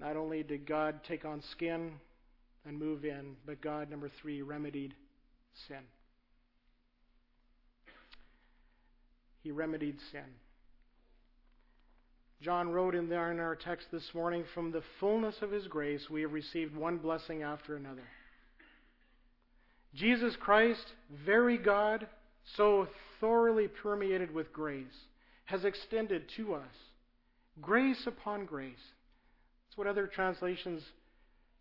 [0.00, 1.92] Not only did God take on skin
[2.66, 4.92] and move in, but God, number three, remedied
[5.68, 5.84] sin.
[9.44, 10.26] He remedied sin.
[12.42, 16.10] John wrote in there in our text this morning, from the fullness of his grace,
[16.10, 18.08] we have received one blessing after another.
[19.94, 20.86] Jesus Christ,
[21.24, 22.08] very God,
[22.56, 22.88] so
[23.20, 25.06] thoroughly permeated with grace,
[25.44, 26.74] has extended to us
[27.60, 28.74] grace upon grace.
[29.68, 30.82] That's what other translations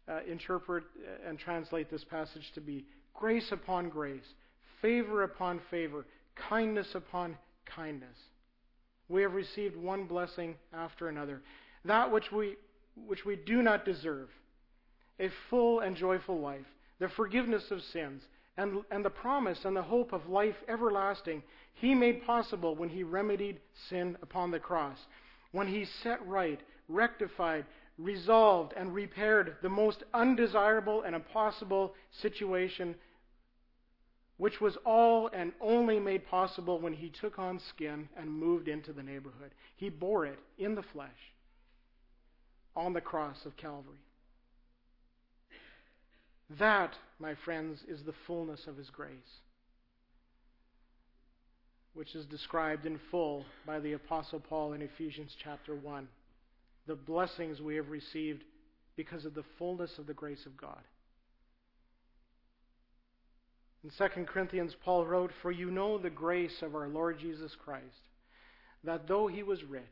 [0.08, 0.84] uh, interpret
[1.28, 4.26] and translate this passage to be grace upon grace,
[4.82, 6.06] favor upon favor,
[6.50, 8.18] kindness upon kindness.
[9.10, 11.42] We have received one blessing after another.
[11.86, 12.56] That which we,
[12.96, 14.30] which we do not deserve
[15.20, 16.66] a full and joyful life,
[17.00, 18.22] the forgiveness of sins,
[18.58, 21.44] and, and the promise and the hope of life everlasting,
[21.74, 24.98] He made possible when He remedied sin upon the cross.
[25.52, 27.66] When He set right, rectified,
[27.98, 32.96] resolved, and repaired the most undesirable and impossible situation,
[34.38, 38.92] which was all and only made possible when He took on skin and moved into
[38.92, 39.52] the neighborhood.
[39.78, 41.10] He bore it in the flesh
[42.76, 43.98] on the cross of Calvary.
[46.60, 49.12] That, my friends, is the fullness of His grace,
[51.94, 56.08] which is described in full by the Apostle Paul in Ephesians chapter 1.
[56.88, 58.44] The blessings we have received
[58.98, 60.82] because of the fullness of the grace of God.
[63.84, 67.86] In 2 Corinthians, Paul wrote, For you know the grace of our Lord Jesus Christ,
[68.84, 69.84] that though he was rich,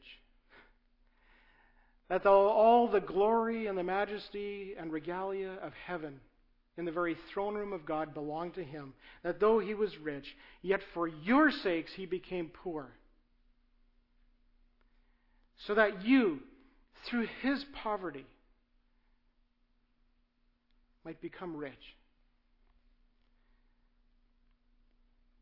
[2.10, 6.20] that though all the glory and the majesty and regalia of heaven
[6.80, 10.26] in the very throne room of God belonged to him, that though he was rich,
[10.62, 12.88] yet for your sakes he became poor,
[15.68, 16.40] so that you,
[17.06, 18.26] through his poverty,
[21.04, 21.74] might become rich.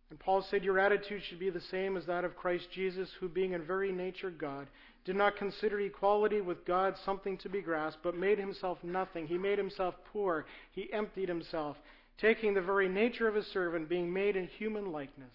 [0.10, 3.30] And Paul said, Your attitude should be the same as that of Christ Jesus, who,
[3.30, 4.68] being in very nature God,
[5.08, 9.26] did not consider equality with God something to be grasped, but made himself nothing.
[9.26, 10.46] He made himself poor.
[10.74, 11.78] He emptied himself,
[12.18, 15.32] taking the very nature of a servant, being made in human likeness.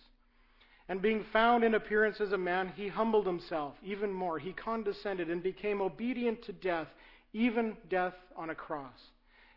[0.91, 4.39] And being found in appearance as a man, he humbled himself even more.
[4.39, 6.89] He condescended and became obedient to death,
[7.33, 9.01] even death on a cross.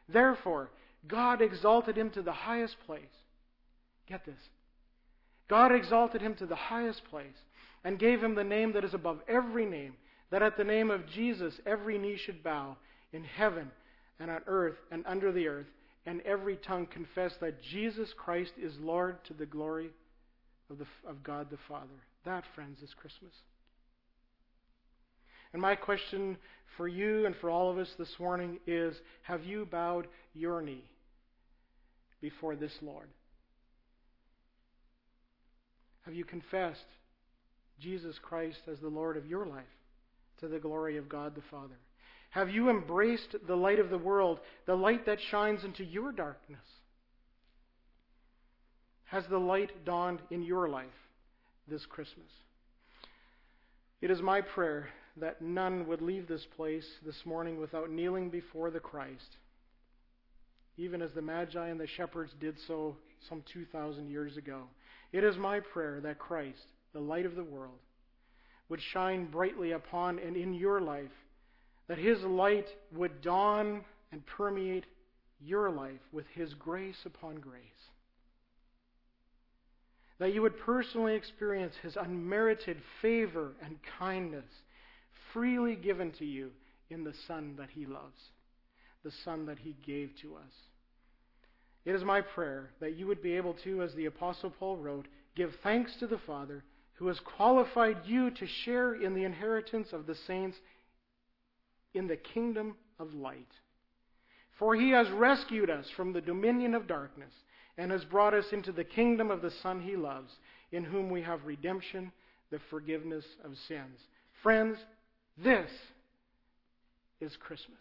[0.08, 0.70] Therefore,
[1.10, 3.02] God exalted him to the highest place.
[4.08, 4.40] Get this
[5.50, 7.36] God exalted him to the highest place
[7.84, 9.94] and gave him the name that is above every name,
[10.32, 12.78] that at the name of Jesus every knee should bow
[13.14, 13.72] in heaven
[14.20, 15.68] and on earth and under the earth,
[16.06, 19.90] and every tongue confess that Jesus Christ is Lord to the glory
[20.70, 21.88] of, the, of God the Father.
[22.26, 23.34] That, friends, is Christmas.
[25.54, 26.38] And my question
[26.78, 30.84] for you and for all of us this morning is Have you bowed your knee
[32.22, 33.08] before this Lord?
[36.02, 36.86] Have you confessed
[37.80, 39.64] Jesus Christ as the Lord of your life
[40.40, 41.78] to the glory of God the Father?
[42.30, 46.60] Have you embraced the light of the world, the light that shines into your darkness?
[49.06, 50.88] Has the light dawned in your life
[51.68, 52.28] this Christmas?
[54.02, 58.70] It is my prayer that none would leave this place this morning without kneeling before
[58.70, 59.38] the Christ,
[60.78, 62.98] even as the Magi and the shepherds did so
[63.30, 64.64] some 2,000 years ago.
[65.14, 67.80] It is my prayer that Christ, the light of the world,
[68.70, 71.12] would shine brightly upon and in your life,
[71.88, 74.86] that his light would dawn and permeate
[75.40, 77.62] your life with his grace upon grace.
[80.18, 84.46] That you would personally experience his unmerited favor and kindness
[85.34, 86.52] freely given to you
[86.90, 88.20] in the Son that he loves,
[89.04, 90.54] the Son that he gave to us.
[91.84, 95.08] It is my prayer that you would be able to, as the Apostle Paul wrote,
[95.36, 96.64] give thanks to the Father
[96.96, 100.58] who has qualified you to share in the inheritance of the saints
[101.94, 103.52] in the kingdom of light.
[104.58, 107.34] For he has rescued us from the dominion of darkness
[107.78, 110.32] and has brought us into the kingdom of the Son he loves,
[110.72, 112.12] in whom we have redemption,
[112.52, 114.00] the forgiveness of sins.
[114.42, 114.78] Friends,
[115.38, 115.70] this
[117.20, 117.80] is Christmas.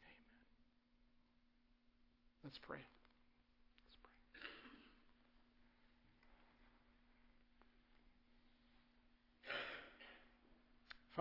[0.00, 0.40] Amen.
[2.44, 2.78] Let's pray.
[2.78, 4.12] Let's pray.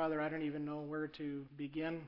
[0.02, 2.02] Father, I don't even know where to begin.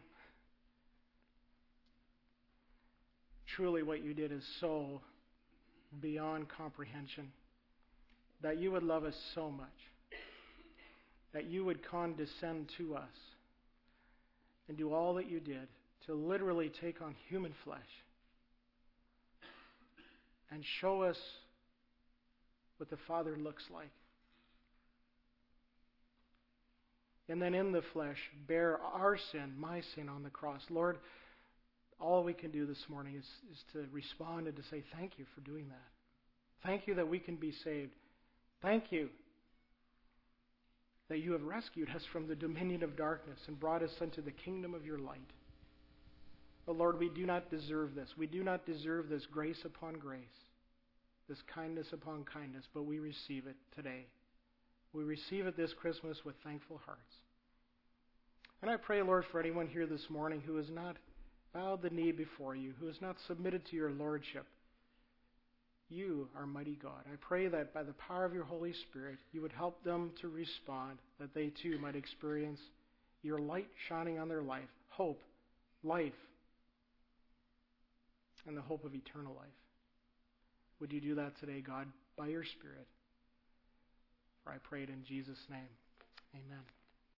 [3.46, 5.00] Truly, what you did is so
[6.02, 7.32] beyond comprehension.
[8.42, 9.68] That you would love us so much.
[11.34, 13.14] That you would condescend to us
[14.68, 15.68] and do all that you did
[16.08, 17.80] to literally take on human flesh
[20.50, 21.20] and show us
[22.78, 23.92] what the Father looks like.
[27.30, 28.18] And then in the flesh,
[28.48, 30.62] bear our sin, my sin on the cross.
[30.70, 30.98] Lord,
[32.00, 35.26] all we can do this morning is, is to respond and to say, Thank you
[35.34, 36.68] for doing that.
[36.68, 37.92] Thank you that we can be saved.
[38.62, 39.10] Thank you
[41.10, 44.32] that you have rescued us from the dominion of darkness and brought us into the
[44.32, 45.20] kingdom of your light.
[46.66, 48.10] But Lord, we do not deserve this.
[48.18, 50.24] We do not deserve this grace upon grace,
[51.28, 54.06] this kindness upon kindness, but we receive it today.
[54.94, 57.02] We receive it this Christmas with thankful hearts.
[58.62, 60.98] And I pray, Lord, for anyone here this morning who has not
[61.54, 64.46] bowed the knee before you, who has not submitted to your lordship,
[65.90, 67.04] you are mighty God.
[67.12, 70.30] I pray that by the power of your Holy Spirit, you would help them to
[70.30, 72.60] respond, that they too might experience
[73.22, 75.22] your light shining on their life, hope,
[75.84, 76.14] life,
[78.48, 79.48] and the hope of eternal life.
[80.80, 81.88] Would you do that today, God,
[82.18, 82.88] by your Spirit?
[84.44, 85.70] For I pray it in Jesus' name.
[86.36, 86.64] Amen.